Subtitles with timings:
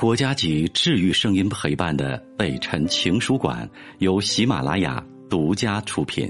[0.00, 6.26] 国家级治愈声音陪伴的北辰情书馆由喜马拉雅独家出品。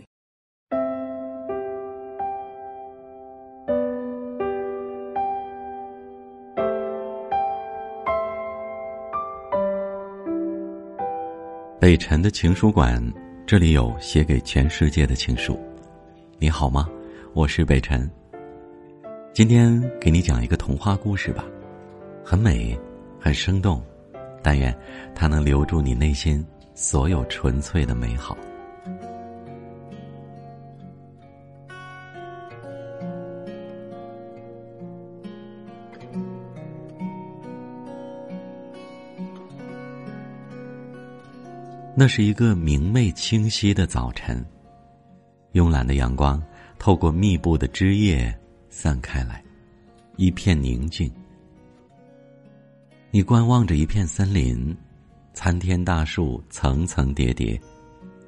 [11.79, 13.00] 北辰的情书馆，
[13.46, 15.57] 这里有写给全世界的情书。
[16.41, 16.89] 你好吗？
[17.34, 18.11] 我是北辰。
[19.32, 21.45] 今天给你讲一个童话故事吧，
[22.25, 22.76] 很美。
[23.20, 23.82] 很生动，
[24.42, 24.74] 但愿
[25.14, 28.36] 它能留住你内心所有纯粹的美好。
[41.94, 44.42] 那是一个明媚清晰的早晨，
[45.52, 46.42] 慵懒的阳光
[46.78, 48.34] 透过密布的枝叶
[48.70, 49.44] 散开来，
[50.16, 51.12] 一片宁静。
[53.12, 54.77] 你观望着一片森林，
[55.34, 57.61] 参天大树层层叠叠，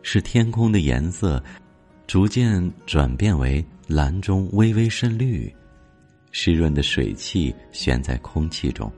[0.02, 1.40] 使天空的颜色
[2.08, 5.54] 逐渐转变为蓝中微微深绿，
[6.32, 8.92] 湿润的水汽悬在空气中，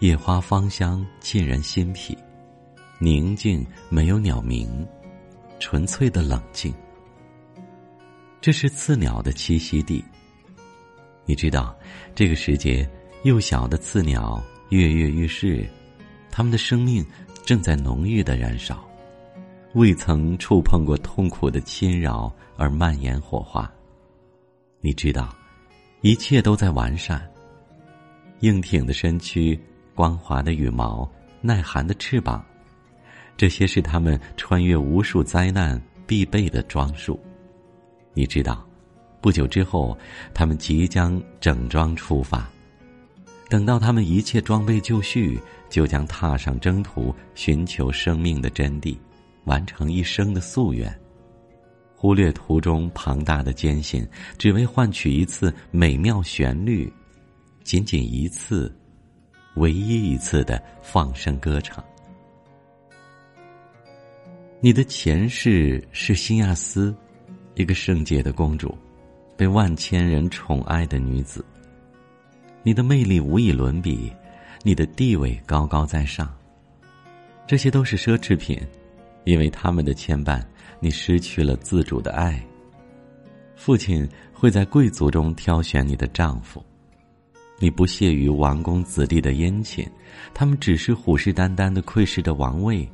[0.00, 2.16] 野花芳香沁人心脾，
[2.98, 4.86] 宁静没有鸟鸣，
[5.60, 6.72] 纯粹的冷静。
[8.40, 10.02] 这是刺鸟的栖息地。
[11.26, 11.76] 你知道，
[12.14, 12.88] 这个时节，
[13.24, 14.42] 幼小的刺鸟。
[14.74, 15.64] 跃跃欲试，
[16.32, 17.06] 他们的生命
[17.44, 18.84] 正在浓郁的燃烧，
[19.74, 23.72] 未曾触碰过痛苦的侵扰而蔓延火花。
[24.80, 25.32] 你知道，
[26.00, 27.24] 一切都在完善。
[28.40, 29.56] 硬挺的身躯，
[29.94, 31.08] 光滑的羽毛，
[31.40, 32.44] 耐寒的翅膀，
[33.36, 37.18] 这些是他们穿越无数灾难必备的装束。
[38.12, 38.66] 你知道，
[39.20, 39.96] 不久之后，
[40.34, 42.50] 他们即将整装出发。
[43.54, 48.98] 等到他们一切装备就绪，就将踏上征途，寻求生命的真谛，
[49.44, 50.92] 完成一生的夙愿。
[51.94, 54.04] 忽略途中庞大的艰辛，
[54.36, 56.92] 只为换取一次美妙旋律，
[57.62, 58.76] 仅仅一次，
[59.54, 61.82] 唯一一次的放声歌唱。
[64.60, 66.92] 你的前世是新亚斯，
[67.54, 68.76] 一个圣洁的公主，
[69.36, 71.44] 被万千人宠爱的女子。
[72.66, 74.10] 你的魅力无以伦比，
[74.62, 76.34] 你的地位高高在上。
[77.46, 78.58] 这些都是奢侈品，
[79.24, 80.42] 因为他们的牵绊，
[80.80, 82.42] 你失去了自主的爱。
[83.54, 86.64] 父亲会在贵族中挑选你的丈夫，
[87.58, 89.86] 你不屑于王公子弟的殷勤，
[90.32, 92.88] 他们只是虎视眈眈的窥视着王位，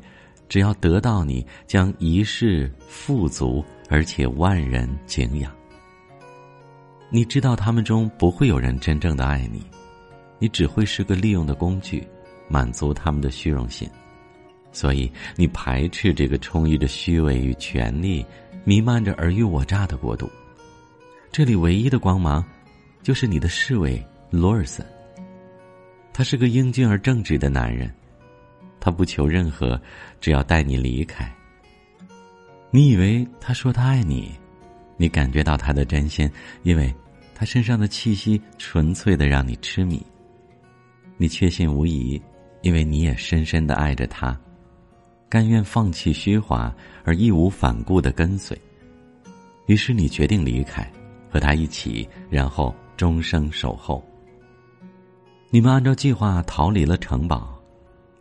[0.49, 5.60] 只要得到你，将一世富足，而且万人敬仰。
[7.13, 9.61] 你知道，他们中不会有人真正的爱你，
[10.39, 12.07] 你只会是个利用的工具，
[12.49, 13.91] 满足他们的虚荣心，
[14.71, 18.25] 所以你排斥这个充溢着虚伪与权力、
[18.63, 20.31] 弥漫着尔虞我诈的国度。
[21.33, 22.45] 这里唯一的光芒，
[23.03, 24.01] 就是你的侍卫
[24.31, 24.87] 罗尔森。
[26.13, 27.93] 他是个英俊而正直的男人，
[28.79, 29.81] 他不求任何，
[30.21, 31.29] 只要带你离开。
[32.71, 34.31] 你以为他说他爱你？
[34.97, 36.31] 你感觉到他的真心，
[36.63, 36.95] 因为
[37.41, 40.05] 他身上的气息纯粹的让你痴迷。
[41.17, 42.21] 你确信无疑，
[42.61, 44.39] 因为你也深深的爱着他，
[45.27, 46.71] 甘愿放弃虚华
[47.03, 48.55] 而义无反顾的跟随。
[49.69, 50.87] 于是你决定离开，
[51.31, 54.05] 和他一起，然后终生守候。
[55.49, 57.59] 你们按照计划逃离了城堡，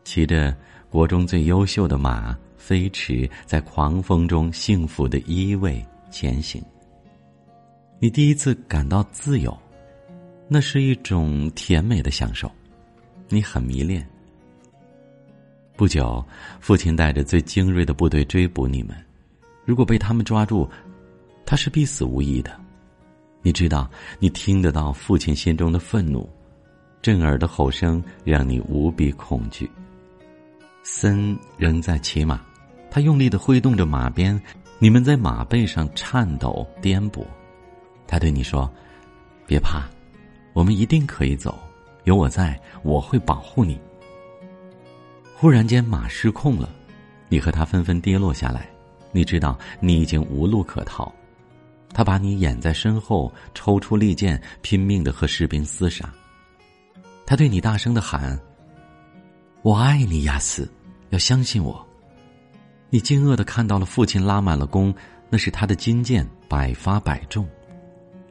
[0.05, 0.55] 骑着
[0.89, 5.83] 国中最优秀的马，飞驰在狂风中，幸福的依偎。
[6.09, 6.63] 前行。
[8.01, 9.55] 你第一次感到自由，
[10.47, 12.49] 那是一种甜美的享受，
[13.27, 14.07] 你很迷恋。
[15.75, 16.23] 不久，
[16.61, 18.95] 父亲带着最精锐的部队追捕你们，
[19.65, 20.69] 如果被他们抓住，
[21.45, 22.57] 他是必死无疑的。
[23.41, 26.29] 你知道，你听得到父亲心中的愤怒，
[27.01, 29.69] 震耳的吼声让你无比恐惧。
[30.83, 32.39] 森仍在骑马，
[32.89, 34.41] 他用力的挥动着马鞭。
[34.81, 37.25] 你们在马背上颤抖颠簸，
[38.09, 38.67] 他对你说
[39.45, 39.87] ：“别怕，
[40.53, 41.59] 我们一定可以走，
[42.05, 43.79] 有我在，我会保护你。”
[45.37, 46.67] 忽然间，马失控了，
[47.29, 48.67] 你和他纷纷跌落下来。
[49.11, 51.13] 你知道你已经无路可逃，
[51.93, 56.11] 他把你掩在身后，抽出利剑，拼命的和士兵厮杀。
[57.27, 58.39] 他对你大声的喊
[59.61, 60.67] ：“我爱你，亚斯，
[61.11, 61.87] 要相信我。”
[62.89, 64.91] 你惊愕的看到了父亲拉满了弓，
[65.29, 67.47] 那是他的金箭，百发百中。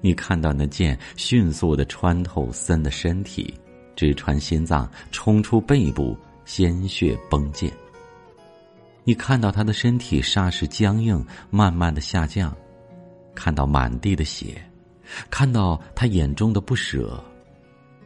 [0.00, 3.52] 你看到那箭迅速的穿透森的身体，
[3.96, 7.70] 直穿心脏，冲出背部，鲜血崩溅。
[9.04, 12.54] 你看到他的身体霎时僵硬，慢慢的下降，
[13.34, 14.62] 看到满地的血，
[15.30, 17.22] 看到他眼中的不舍，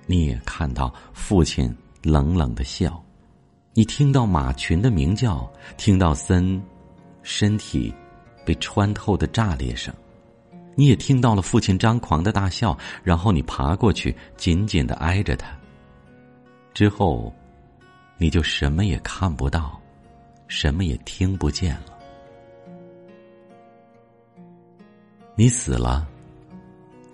[0.06, 3.02] 你也看到父亲冷冷的笑，
[3.74, 6.62] 你听到马群的鸣叫，听到森
[7.22, 7.92] 身体
[8.46, 9.92] 被穿透的炸裂声，
[10.74, 15.48] 你也听到了父亲张狂的大笑，然后你爬过去，紧紧的挨着他。
[16.72, 17.32] 之后，
[18.18, 19.78] 你就什么也看不到。
[20.48, 21.98] 什么也听不见了。
[25.34, 26.06] 你死了，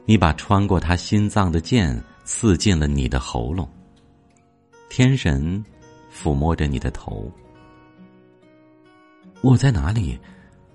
[0.06, 3.68] 你把穿过他心脏的剑刺进了你的喉咙。
[4.90, 5.64] 天神
[6.12, 7.30] 抚摸着你的头，
[9.40, 10.18] 我在哪里？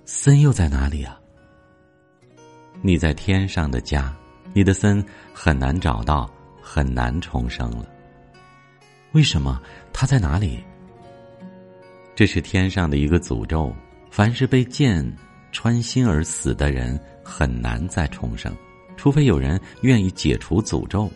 [0.06, 1.19] 森又在哪里啊？
[2.85, 4.13] 你在天上的家，
[4.51, 5.01] 你的森
[5.33, 6.30] 很难找到，
[6.62, 7.88] 很难重生了。
[9.13, 9.57] 为什么？
[9.94, 10.62] 他在哪里？
[12.13, 13.74] 这是天上的一个诅咒，
[14.12, 15.01] 凡是被剑
[15.53, 18.53] 穿心而死的人，很难再重生，
[18.97, 21.09] 除非有人愿意解除诅咒。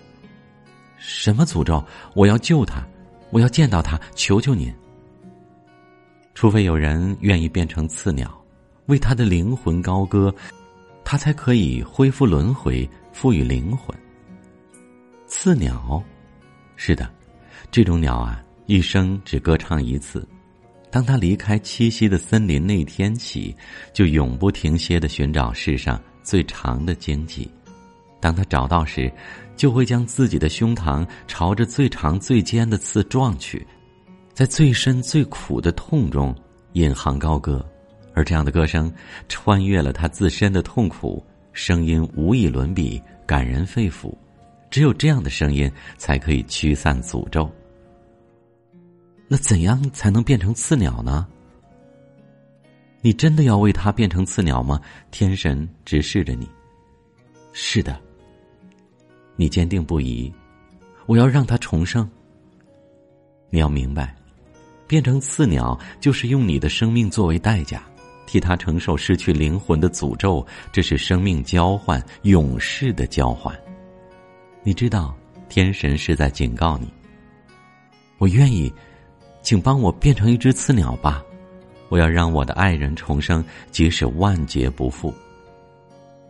[0.95, 1.83] 什么诅咒？
[2.13, 2.81] 我要救他，
[3.29, 4.73] 我要见到他，求求您。
[6.33, 8.33] 除非有人愿意变成刺鸟，
[8.85, 10.33] 为他的灵魂高歌，
[11.09, 13.97] 他才可以恢复轮回，赋予灵魂。
[15.25, 16.03] 刺鸟，
[16.75, 17.09] 是的，
[17.71, 20.27] 这种鸟啊，一生只歌唱一次。
[20.91, 23.55] 当他离开栖息的森林那天起，
[23.93, 27.49] 就永不停歇的寻找世上最长的荆棘。
[28.19, 29.09] 当他找到时，
[29.55, 33.65] 就会将自己的胸膛朝着最长最尖的刺撞去，
[34.33, 36.35] 在最深最苦的痛中
[36.73, 37.65] 引吭高歌，
[38.17, 38.91] 而这样的歌声
[39.29, 41.23] 穿越了他自身的痛苦，
[41.53, 44.11] 声音无以伦比，感人肺腑。
[44.71, 47.47] 只有这样的声音，才可以驱散诅咒。
[49.27, 51.27] 那怎样才能变成刺鸟呢？
[53.01, 54.81] 你真的要为他变成刺鸟吗？
[55.11, 56.49] 天神直视着你。
[57.53, 58.01] 是的。
[59.35, 60.33] 你坚定不移。
[61.05, 62.09] 我要让他重生。
[63.51, 64.15] 你要明白，
[64.87, 67.83] 变成刺鸟就是用你的生命作为代价，
[68.27, 70.45] 替他承受失去灵魂的诅咒。
[70.71, 73.57] 这是生命交换，永世的交换。
[74.61, 75.17] 你知道，
[75.49, 76.87] 天神是在警告你。
[78.19, 78.71] 我愿意。
[79.43, 81.23] 请帮我变成一只刺鸟吧，
[81.87, 83.41] 我要让我的爱人重生，
[83.71, 85.13] 即使万劫不复。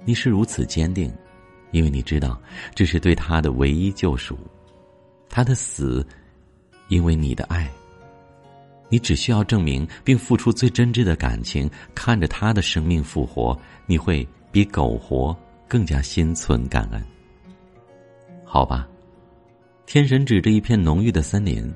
[0.05, 1.11] 你是如此坚定，
[1.71, 2.39] 因为你知道
[2.75, 4.37] 这是对他的唯一救赎。
[5.29, 6.05] 他的死，
[6.89, 7.67] 因为你的爱。
[8.89, 15.35] 你只需要证明并付出最真挚的感情，看着他的生命复活，你会比苟活
[15.67, 17.03] 更加心存感恩。
[18.45, 18.87] 好吧，
[19.85, 21.73] 天神指着一片浓郁的森林。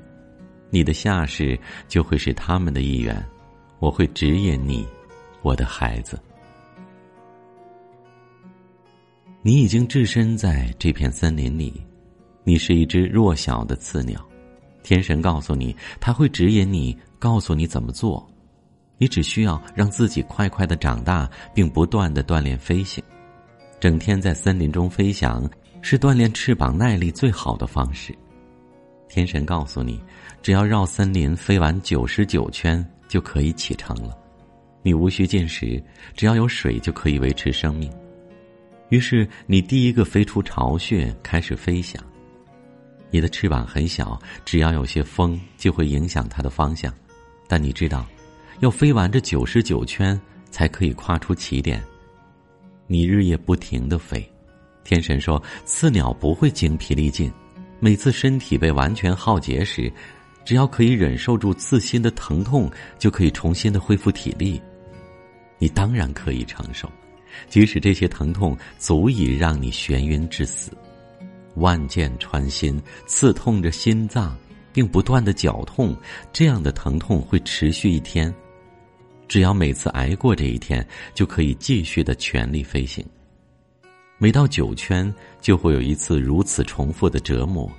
[0.70, 3.22] 你的下世就会是他们的一员，
[3.78, 4.86] 我会指引你，
[5.42, 6.18] 我的孩子。
[9.42, 11.84] 你已经置身在这片森林里，
[12.42, 14.26] 你是一只弱小的刺鸟。
[14.82, 18.28] 天神告诉你，他会指引你，告诉你怎么做。
[18.98, 23.02] 你只需要让自己快快的长大，并不断的锻炼飞行。
[23.80, 25.48] 整天在森林中飞翔，
[25.80, 28.16] 是锻炼翅膀耐力最好的方式。
[29.08, 30.00] 天神告诉你，
[30.40, 34.16] 只要绕森林飞完九十九圈就可以启程了。
[34.82, 35.82] 你无需进食，
[36.16, 37.92] 只要有水就可以维持生命。
[38.88, 42.02] 于是你第一个飞出巢穴，开始飞翔。
[43.12, 46.92] 你的翅膀很小，只要有些风就会影响它的方向。
[47.46, 48.06] 但你知道，
[48.60, 50.18] 要飞完这九十九圈
[50.50, 51.80] 才可以跨出起点。
[52.86, 54.26] 你日夜不停的飞。
[54.82, 57.30] 天神说：“刺鸟不会精疲力尽。”
[57.78, 59.92] 每次身体被完全耗竭时，
[60.44, 64.60] 只要可以忍受住刺心的疼痛，就可以重新的恢复体力。
[65.58, 66.90] 你当然可以承受，
[67.48, 70.72] 即使这些疼痛足以让你眩晕致死。
[71.56, 74.36] 万箭穿心，刺痛着心脏，
[74.72, 75.96] 并不断的绞痛，
[76.32, 78.32] 这样的疼痛会持续一天。
[79.28, 83.04] 只要每次挨过这一天，就可以继续的全力飞行。
[84.18, 87.70] 每到九圈，就会有一次如此重复的折磨，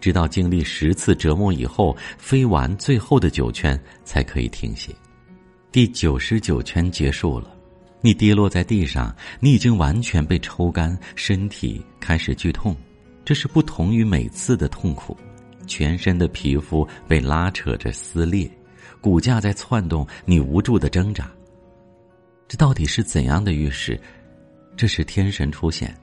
[0.00, 4.90] 直到经历十次折磨以后，飞完最后的九圈才可以停歇。
[5.70, 7.54] 第九十九圈结束了，
[8.00, 12.74] 你跌落在地上，你已经完全被抽干，身体开始剧痛，
[13.28, 15.14] 这是不同于每次的痛苦，
[15.66, 18.50] 全身的皮肤被拉扯着撕裂，
[19.02, 21.30] 骨架在窜动，你无助的挣扎。
[22.48, 24.00] 这到底是怎样的预示？
[24.78, 25.94] 这时天神出现，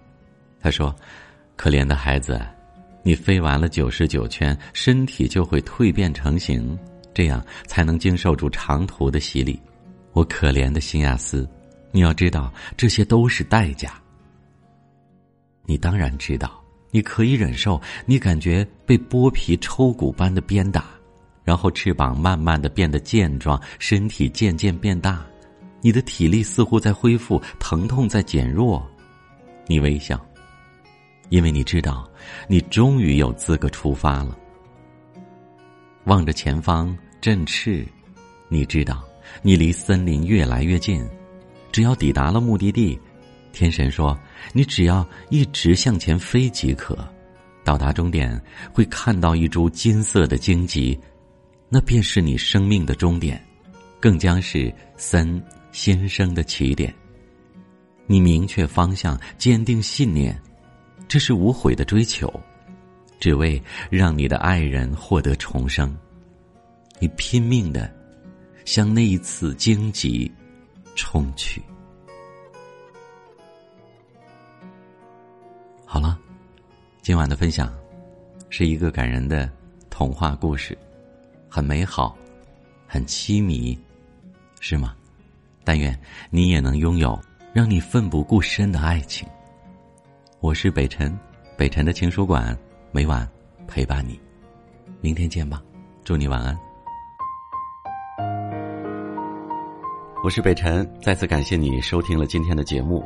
[0.61, 0.95] 他说
[1.57, 2.39] ：“可怜的孩子，
[3.01, 6.77] 你飞完了九十九圈，身体就会蜕变成型，
[7.11, 9.59] 这样才能经受住长途的洗礼。
[10.13, 11.49] 我可怜的新亚斯，
[11.91, 13.99] 你要知道，这些都是代价。
[15.63, 16.63] 你当然知道，
[16.95, 20.85] 你可以忍受，你感觉被剥皮抽骨般的鞭打，
[21.43, 25.25] 然后翅膀慢慢的变得健壮，身体渐渐变大，
[25.81, 28.81] 你的体力似乎在恢复，疼痛在减弱。
[29.67, 30.25] 你微笑。
[31.27, 32.09] 因为你知道，
[32.47, 34.33] 你终于有资格出发了。
[36.05, 37.85] 望着前方振翅，
[38.47, 39.03] 你知道，
[39.41, 41.05] 你离森林越来越近。
[41.73, 42.97] 只要抵达了目的地，
[43.55, 44.19] 天神说，
[44.51, 46.95] 你只要一直向前飞即可。
[47.63, 48.39] 到达终点，
[48.73, 50.99] 会看到一株金色的荆棘，
[51.69, 53.41] 那便是你生命的终点，
[53.97, 56.93] 更将是森新生的起点。
[58.07, 60.37] 你明确方向，坚定信念。
[61.07, 62.31] 这是无悔的追求，
[63.21, 65.95] 只为让你的爱人获得重生。
[66.99, 67.89] 你拼命的
[68.65, 70.29] 向那一次荆棘
[70.93, 71.63] 冲去。
[77.05, 77.71] 今晚的分享
[78.49, 79.47] 是一个感人的
[79.91, 80.75] 童话故事，
[81.47, 82.17] 很美好，
[82.87, 83.77] 很凄迷，
[84.59, 84.95] 是吗？
[85.63, 85.95] 但愿
[86.31, 87.15] 你也能拥有
[87.53, 89.27] 让你奋不顾身的爱情。
[90.39, 91.15] 我是北辰，
[91.55, 92.57] 北辰的情书馆，
[92.91, 93.29] 每晚
[93.67, 94.19] 陪伴你。
[94.99, 95.61] 明天见吧，
[96.03, 96.57] 祝你晚安。
[100.23, 103.05] 我是北辰，再次感谢你收听了今天的节目，